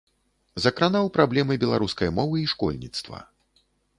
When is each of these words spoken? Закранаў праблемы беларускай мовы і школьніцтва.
Закранаў 0.63 1.09
праблемы 1.17 1.57
беларускай 1.65 2.09
мовы 2.19 2.35
і 2.45 2.49
школьніцтва. 2.57 3.21